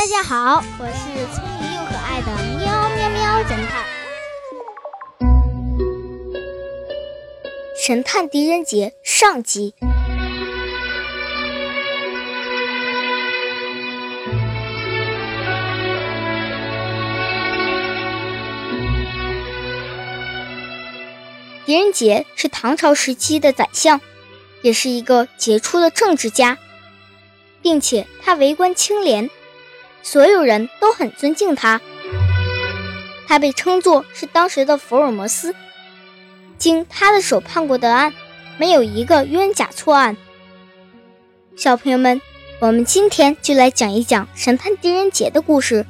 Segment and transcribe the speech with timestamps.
[0.00, 3.84] 大家好，我是聪明又可爱的喵喵喵侦探。
[7.76, 9.74] 神探狄仁杰上集。
[21.66, 24.00] 狄仁杰是唐朝时期的宰相，
[24.62, 26.56] 也是一个杰出的政治家，
[27.60, 29.28] 并且他为官清廉。
[30.02, 31.80] 所有人都很尊敬他，
[33.26, 35.54] 他被称作是当时的福尔摩斯。
[36.58, 38.12] 经他的手判过的案，
[38.58, 40.16] 没有一个冤假错案。
[41.56, 42.20] 小朋友们，
[42.58, 45.86] 我们今天就来讲一讲神探狄仁杰的故事。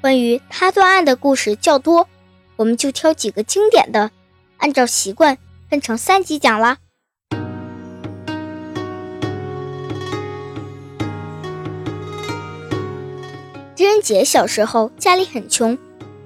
[0.00, 2.08] 关于他断案的故事较多，
[2.56, 4.10] 我们就挑几个经典的，
[4.58, 5.36] 按照习惯
[5.68, 6.78] 分成三集讲啦。
[13.78, 15.78] 狄仁杰小时候家里很穷，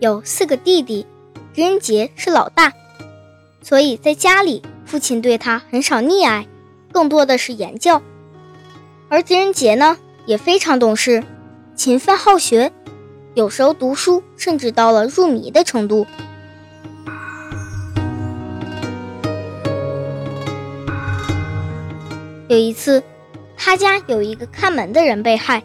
[0.00, 1.06] 有四个弟弟，
[1.54, 2.74] 狄仁杰是老大，
[3.62, 6.46] 所以在家里父亲对他很少溺爱，
[6.92, 8.02] 更多的是言教。
[9.08, 9.96] 而狄仁杰呢
[10.26, 11.24] 也非常懂事，
[11.74, 12.70] 勤奋好学，
[13.32, 16.06] 有时候读书甚至到了入迷的程度。
[22.48, 23.02] 有一次，
[23.56, 25.64] 他家有一个看门的人被害。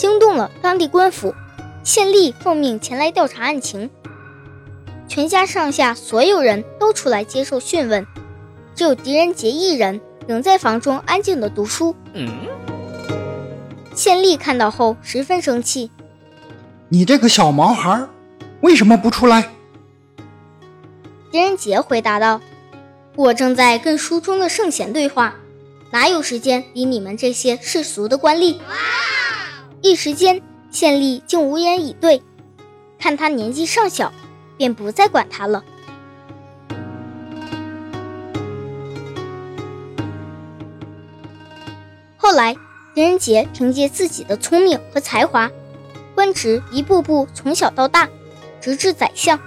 [0.00, 1.34] 惊动了当地官府，
[1.84, 3.90] 县吏奉命前来调查案情。
[5.06, 8.06] 全家上下所有人都出来接受讯问，
[8.74, 11.94] 只有狄仁杰一人仍在房中安静的读书。
[13.94, 15.90] 县吏看到后十分生气
[16.88, 18.08] ：“你这个小毛孩，
[18.62, 19.50] 为什么不出来？”
[21.30, 22.40] 狄仁杰回答道
[23.16, 25.34] ：“我正在跟书中的圣贤对话，
[25.92, 28.56] 哪有时间理你们这些世俗的官吏？”
[29.82, 32.22] 一时间，县吏竟无言以对。
[32.98, 34.12] 看他年纪尚小，
[34.58, 35.64] 便不再管他了。
[42.18, 42.54] 后来，
[42.94, 45.50] 狄仁杰凭借自己的聪明和才华，
[46.14, 48.06] 官职一步步从小到大，
[48.60, 49.40] 直至宰相。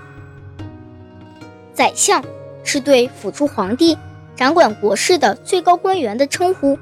[1.75, 2.23] 宰相
[2.63, 3.95] 是对辅助皇帝、
[4.35, 6.79] 掌管国事的最高官员的称呼，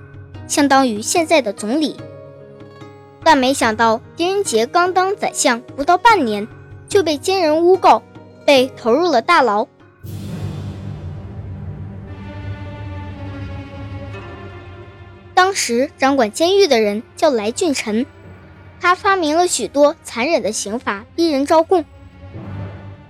[0.48, 1.98] 相当于现在的总理。
[3.24, 6.48] 但没想到，狄仁杰刚当宰相不到半年，
[6.90, 8.02] 就被奸人诬告，
[8.46, 9.68] 被投入了大牢。
[15.36, 18.06] 当时掌管监狱的人叫来俊臣，
[18.80, 21.86] 他发明了许多残忍的刑罚，逼人招供。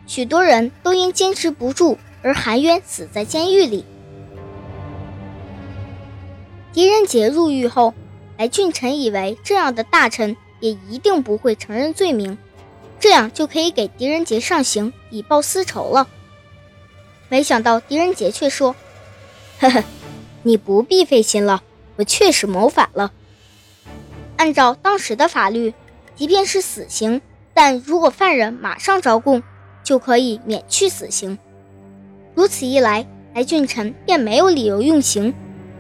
[0.08, 3.86] 许多人都因坚持不住而含冤死在监狱里。
[6.74, 7.94] 狄仁杰入狱后。
[8.42, 12.40] 白俊臣以为这样的大臣也一定不会承认罪名，
[13.00, 16.08] 这样就可以给狄仁杰上刑以报私仇了。
[17.30, 18.76] 没想到狄仁杰却说
[19.62, 19.84] ：“呵呵，
[20.42, 21.62] 你不必费心了，
[21.98, 23.12] 我确实谋反了。
[24.38, 25.76] 按照当时的法律，
[26.16, 27.22] 即便是死刑，
[27.54, 29.44] 但如果犯人马上招供，
[29.84, 31.38] 就可以免去死刑。
[32.34, 35.32] 如此一来，白俊臣便没有理由用刑，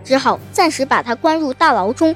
[0.04, 2.16] 只好暂时把他关入大牢中。”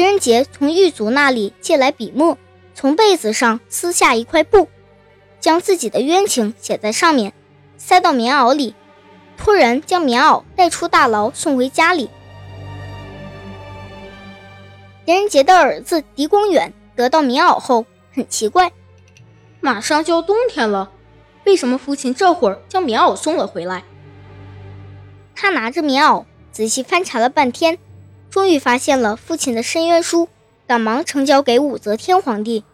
[0.00, 2.38] 狄仁杰从狱卒那里借来笔墨，
[2.74, 4.66] 从被子上撕下一块布，
[5.40, 7.34] 将自己的冤情写在上面，
[7.76, 8.74] 塞到棉袄里，
[9.36, 12.08] 托人将棉袄带出大牢，送回家里。
[15.04, 17.84] 狄仁杰的儿子狄光远得到棉袄后，
[18.14, 18.72] 很奇怪，
[19.60, 20.90] 马上就要冬天了，
[21.44, 23.84] 为什么父亲这会儿将棉袄送了回来？
[25.36, 27.78] 他拿着棉袄仔细翻查了半天。
[28.30, 30.28] 终于发现了父亲的申冤书，
[30.66, 32.64] 赶忙呈交给武则天皇帝。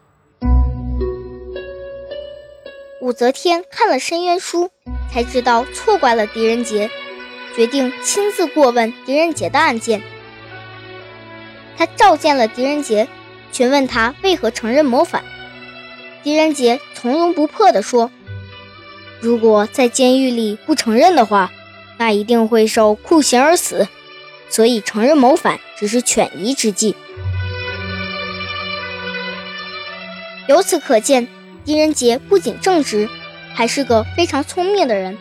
[3.00, 4.70] 武则天看了申冤书，
[5.12, 6.90] 才知道错怪了狄仁杰，
[7.54, 10.02] 决定亲自过问狄仁杰的案件。
[11.78, 13.08] 他召见了狄仁杰，
[13.52, 15.24] 询问他为何承认谋反。
[16.22, 18.10] 狄仁杰从容不迫地说
[19.20, 21.50] ：“如果在监狱里不承认的话，
[21.96, 23.88] 那一定会受酷刑而死。”
[24.48, 26.94] 所以，承认谋反只是权宜之计。
[30.48, 31.26] 由此可见，
[31.64, 33.08] 狄仁杰不仅正直，
[33.52, 35.18] 还是个非常聪明的人。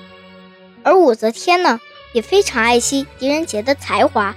[0.83, 1.79] 而武则天呢，
[2.13, 4.35] 也非常爱惜狄仁杰的才华，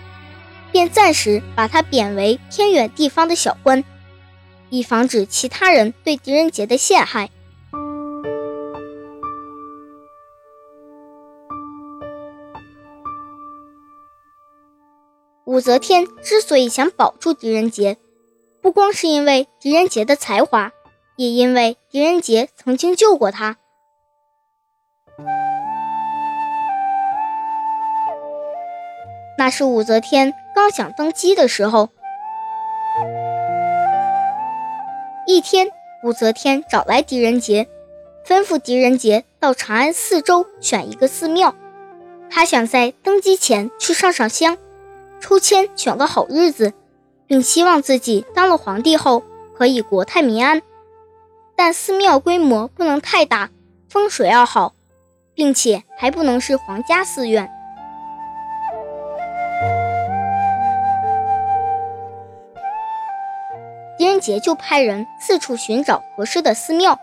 [0.73, 3.85] 便暂时把他贬为偏远地方的小官，
[4.71, 7.29] 以防止其他人对狄仁杰的陷害。
[15.49, 17.97] 武则天之所以想保住狄仁杰，
[18.61, 20.73] 不光是因为狄仁杰的才华，
[21.17, 23.57] 也因为狄仁杰曾经救过他。
[29.39, 31.89] 那是武则天刚想登基的时候。
[35.27, 35.71] 一天，
[36.05, 37.67] 武则天找来狄仁杰，
[38.27, 41.55] 吩咐狄仁杰到长安四周选一个寺庙，
[42.29, 44.59] 他想在登基前去上上香，
[45.21, 46.73] 抽签选个好日子，
[47.27, 49.23] 并希望自己当了皇帝后
[49.57, 50.63] 可以国泰民安。
[51.57, 53.51] 但寺庙规模不能太大，
[53.89, 54.75] 风水要好，
[55.35, 57.51] 并且还不能是皇家寺院。
[63.99, 67.01] 狄仁杰就派人四处寻找合适的寺庙，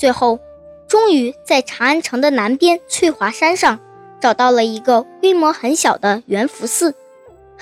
[0.00, 0.40] 最后，
[0.88, 3.78] 终于在长安城的南边翠华山上
[4.18, 6.94] 找到了一个规模很小的元福寺，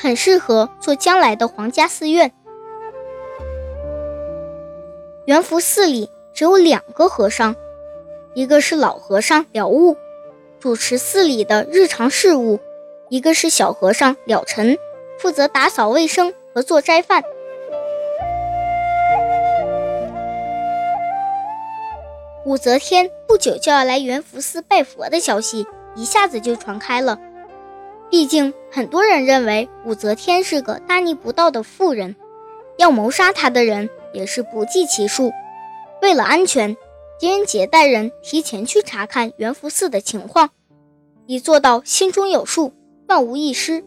[0.01, 2.33] 很适合做将来的皇家寺院。
[5.27, 7.55] 元福寺里只有两个和尚，
[8.33, 9.95] 一个是老和尚了悟，
[10.59, 12.59] 主持寺里的日常事务；
[13.11, 14.79] 一个是小和尚了尘，
[15.19, 17.23] 负责打扫卫生和做斋饭。
[22.47, 27.19] 武则天不久就要来元福寺拜佛的消息一下子就传开了。
[28.11, 32.17] 毕竟很多人认为武则天是个大逆不道的妇人，
[32.77, 35.31] 要谋杀她的人也是不计其数。
[36.03, 36.77] 为了安全，
[37.19, 40.51] 狄仁杰带人提前去查看元福寺的情况，
[41.27, 42.73] 以做到心中有数，
[43.07, 43.85] 万无一失。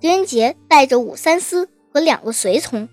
[0.00, 1.68] 狄仁杰带着武三思。
[1.90, 2.86] 和两个随从，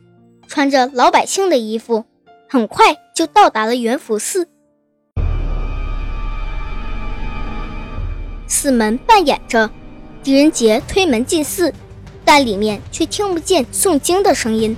[0.47, 2.05] 穿着老百姓的衣服，
[2.49, 4.47] 很快就到达了元福寺。
[8.55, 9.69] 寺门半掩着，
[10.23, 11.73] 狄仁杰推门进寺，
[12.23, 14.75] 但里面却听不见诵经的声音。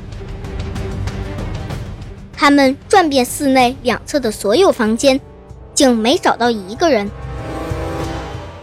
[2.34, 5.22] 他们转遍寺内两侧的所有房间，
[5.76, 7.08] 竟没找到一个人。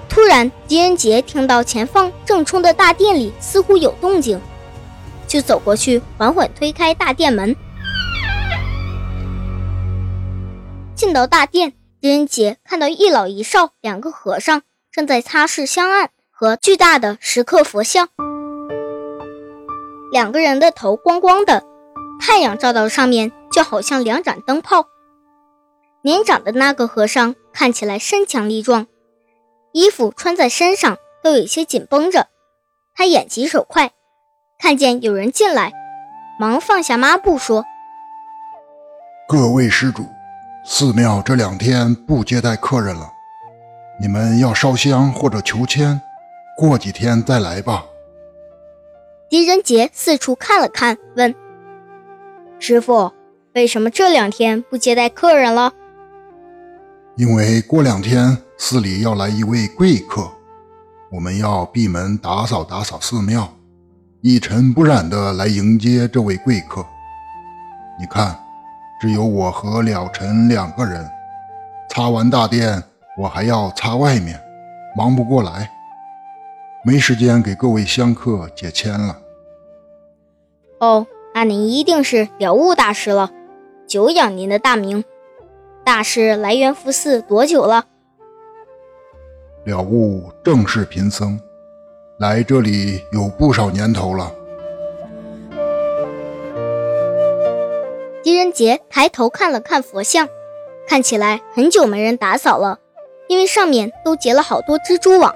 [0.09, 4.41] 突然，狄仁杰听到前方正冲的大殿里似乎有动静。
[5.29, 7.55] 就走过去，缓缓推开大殿门，
[10.97, 14.63] 进到大殿，狄仁杰看到一老一少两个和尚
[14.95, 18.11] 正在擦拭香案和巨大的石刻佛像，
[20.13, 21.65] 两个人的头光光的，
[22.21, 24.87] 太阳照到上面就好像两盏灯泡。
[26.03, 28.87] 年长的那个和尚看起来身强力壮，
[29.73, 32.29] 衣服穿在身上都有些紧绷着，
[32.95, 33.91] 他眼疾手快。
[34.61, 35.73] 看见有人进来，
[36.39, 37.65] 忙放下抹布说
[39.27, 40.07] ：“各位施主，
[40.65, 43.11] 寺庙这两天不接待客人了，
[44.01, 46.01] 你们要烧香或者求签，
[46.57, 47.85] 过几天再来吧。”
[49.31, 51.35] 狄仁杰四处看了看，问
[52.59, 53.13] ：“师傅，
[53.55, 55.73] 为什么这两天不接待客人了
[57.17, 60.31] ？”“因为过两天寺里要来一位贵客，
[61.11, 63.49] 我们要闭门打扫打扫寺庙。”
[64.23, 66.83] 一尘不染的来迎接这位贵客。
[68.01, 68.35] 你看，
[68.99, 71.07] 只有我和了尘两个人。
[71.91, 72.83] 擦完大殿，
[73.17, 74.41] 我还要擦外面，
[74.97, 75.71] 忙不过来，
[76.85, 79.19] 没时间给各位香客解签了。
[80.81, 83.31] 哦，那您一定是了悟大师了，
[83.87, 85.05] 久仰您的大名。
[85.85, 87.85] 大师来元福寺多久了？
[89.65, 91.39] 了悟正是贫僧。
[92.19, 94.33] 来这里有不少年头了。
[98.23, 100.29] 狄仁杰抬头看了看佛像，
[100.89, 102.79] 看起来很久没人打扫了，
[103.29, 105.35] 因为上面都结了好多蜘蛛网。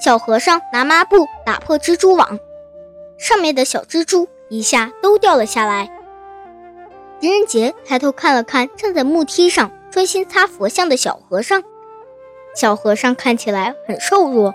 [0.00, 2.38] 小和尚拿抹布打破蜘蛛网，
[3.18, 5.90] 上面的小蜘蛛一下都掉了下来。
[7.20, 11.62] 狄仁杰抬头看了看站在木梯上专心擦佛像的小和尚，
[12.56, 14.54] 小和尚看起来很瘦弱。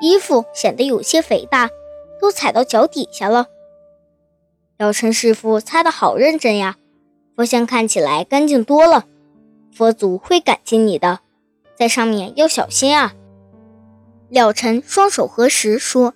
[0.00, 1.70] 衣服显得有些肥大，
[2.20, 3.46] 都踩到脚底下了。
[4.78, 6.76] 姚晨师傅擦得好认真呀，
[7.34, 9.06] 佛像看起来干净多了。
[9.72, 11.20] 佛祖会感激你的，
[11.76, 13.14] 在上面要小心啊。
[14.30, 16.14] 了尘双手合十说：“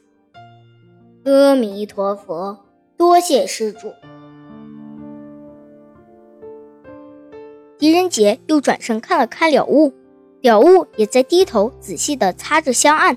[1.25, 2.65] 阿弥陀佛，
[2.97, 3.93] 多谢施主。”
[7.79, 9.93] 狄仁杰又转身看了看了悟，
[10.41, 13.17] 了悟也在低头仔细地擦着香案。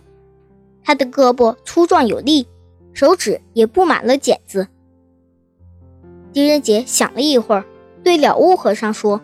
[0.83, 2.47] 他的胳膊粗壮有力，
[2.93, 4.67] 手指也布满了茧子。
[6.31, 7.65] 狄仁杰想了一会儿，
[8.03, 9.19] 对了悟和尚说：“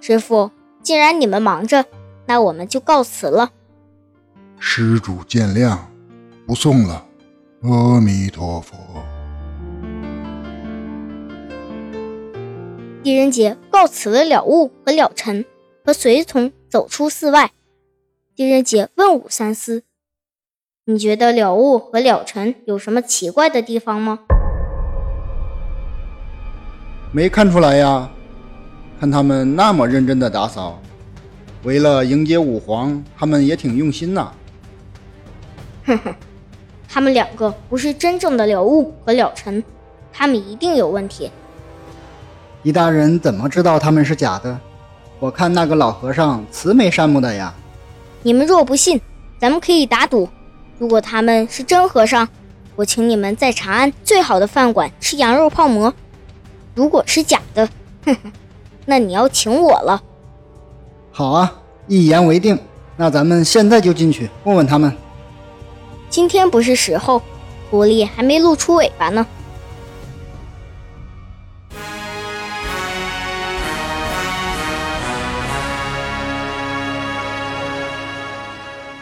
[0.00, 0.50] 师傅，
[0.82, 1.84] 既然你们忙着，
[2.26, 3.52] 那我们就告辞了。
[4.58, 5.78] 施主见谅，
[6.46, 7.04] 不送了。
[7.62, 8.76] 阿弥陀佛。
[13.02, 15.44] 狄仁杰告辞了了悟和了尘，
[15.84, 17.50] 和随从走出寺外。
[18.34, 19.82] 狄仁杰问武三思
[20.86, 24.20] ：“你觉得了悟和了尘有什么奇怪的地方吗？”
[27.12, 28.10] 没看出来呀，
[28.98, 30.80] 看他们那么认真的打扫，
[31.62, 34.32] 为了迎接武皇，他们也挺用心呐。
[35.86, 36.12] 哼哼，
[36.88, 39.62] 他们两个不是真正的了悟和了尘，
[40.12, 41.30] 他们一定有问题。
[42.64, 44.58] 狄大人怎么知道他们是假的？
[45.20, 47.54] 我看那个老和尚慈眉善目的呀。
[48.24, 49.00] 你们若不信，
[49.38, 50.28] 咱们可以打赌。
[50.76, 52.28] 如果他们是真和尚，
[52.74, 55.94] 我请你们在长安最好的饭馆吃羊肉泡馍。
[56.74, 57.68] 如果是假的，
[58.04, 58.32] 哼哼，
[58.90, 60.02] 那你要请我了。
[61.12, 61.52] 好啊，
[61.88, 62.58] 一言为定。
[62.96, 64.90] 那咱们现在就进去问问他们。
[66.08, 67.20] 今天不是时候，
[67.70, 69.26] 狐狸还没露出尾巴呢。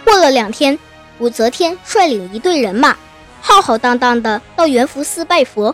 [0.04, 0.76] 过了两天，
[1.20, 2.96] 武则天率领一队人马，
[3.40, 5.72] 浩浩荡荡的到元福寺拜佛。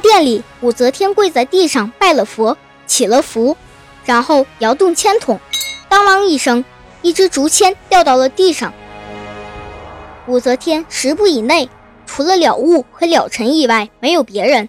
[0.00, 3.56] 殿里，武则天跪在地上拜了佛，祈了福，
[4.04, 5.38] 然后摇动签筒，
[5.88, 6.64] 当啷一声，
[7.02, 8.72] 一支竹签掉到了地上。
[10.26, 11.68] 武则天十步以内，
[12.06, 14.68] 除了了悟和了尘以外，没有别人。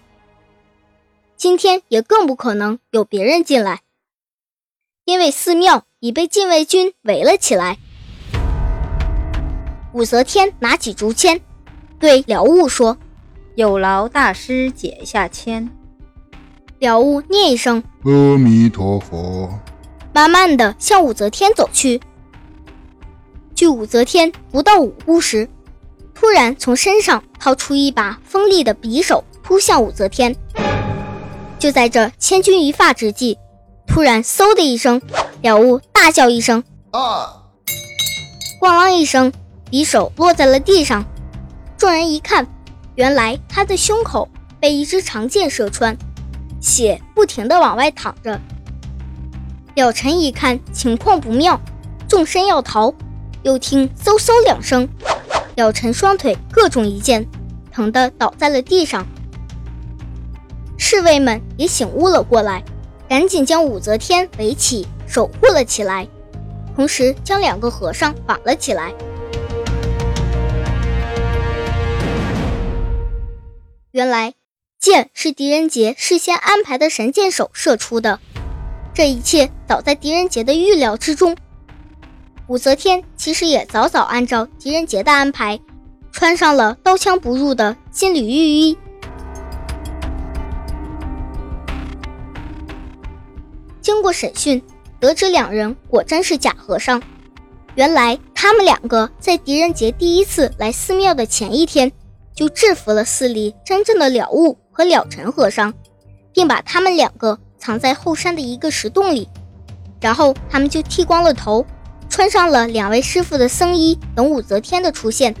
[1.36, 3.80] 今天也更不可能有别人进来，
[5.04, 7.78] 因为寺庙已被禁卫军围了起来。
[9.92, 11.40] 武则天拿起竹签，
[11.98, 12.96] 对了悟说。
[13.60, 15.68] 有劳大师解一下签。
[16.78, 19.50] 了悟念一声“阿弥陀佛”，
[20.14, 22.00] 慢慢的向武则天走去。
[23.54, 25.46] 距武则天不到五步时，
[26.14, 30.34] 突然从身上掏出一把锋利的匕首，扑向武则天。
[31.58, 33.36] 就在这千钧一发之际，
[33.86, 35.02] 突然嗖的一声，
[35.42, 37.44] 了悟大叫一声“啊”，
[38.58, 39.30] 咣啷一声，
[39.70, 41.04] 匕首落在了地上。
[41.76, 42.48] 众人一看。
[43.00, 44.28] 原来他的胸口
[44.60, 45.96] 被一支长箭射穿，
[46.60, 48.38] 血不停地往外淌着。
[49.74, 51.58] 了尘一看情况不妙，
[52.06, 52.92] 纵身要逃，
[53.42, 54.86] 又听嗖嗖两声，
[55.56, 57.26] 了尘双腿各中一箭，
[57.72, 59.06] 疼得倒在了地上。
[60.76, 62.62] 侍卫们也醒悟了过来，
[63.08, 66.06] 赶紧将武则天围起，守护了起来，
[66.76, 68.92] 同时将两个和尚绑了起来。
[73.92, 74.34] 原来，
[74.78, 78.20] 箭是狄仁杰事先安排的神箭手射出的，
[78.94, 81.36] 这一切早在狄仁杰的预料之中。
[82.46, 85.58] 武则天其实也早早按照狄仁杰的安排，
[86.12, 88.78] 穿上了刀枪不入的金缕玉衣。
[93.80, 94.62] 经过审讯，
[95.00, 97.02] 得知两人果真是假和尚。
[97.74, 101.90] 原来，他们两个在狄仁杰第一次来寺庙的前一天。
[102.40, 105.74] 就制服了寺里真正的了悟和了尘和尚，
[106.32, 109.28] 并把他们两个藏在后山的一个石洞里。
[110.00, 111.66] 然后他们就剃光了头，
[112.08, 115.34] 穿上了两位师傅的僧衣，等武则天的出现。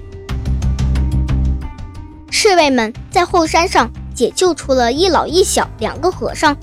[2.30, 6.54] 侍卫们在后山上解救出了一老一小两个和尚，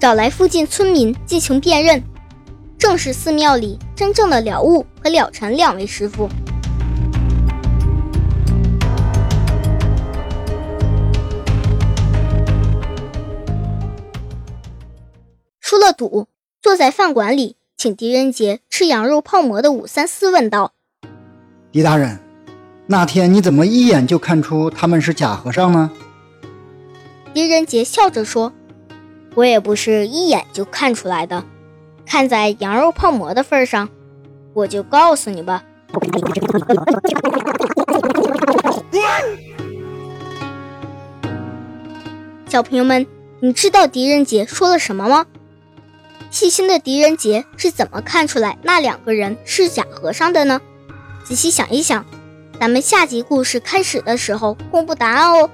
[0.00, 2.02] 找来附近村民进行辨认，
[2.78, 6.26] 正是寺庙里真正的了悟和了尘两位师傅。
[15.72, 16.26] 出了赌，
[16.60, 20.72] 坐在饭馆里请狄仁杰吃羊肉泡馍的武三思问道
[21.72, 22.20] ：“狄大人，
[22.88, 25.90] 那天你怎么一眼就看出他们是假和尚呢？”
[27.32, 28.52] 狄仁杰笑着说
[29.34, 31.42] ：“我也不是一眼就看出来的，
[32.04, 33.88] 看在羊肉泡馍的份上，
[34.52, 35.64] 我就告诉你吧。”
[42.46, 43.06] 小朋友们，
[43.40, 45.24] 你知道狄仁杰说了什么吗？
[46.32, 50.62] 细心的狄仁杰是怎么看出来那两个人是假和尚的呢？
[51.24, 52.06] 仔细想一想，
[52.58, 55.50] 咱们下集故事开始的时候公布答案哦。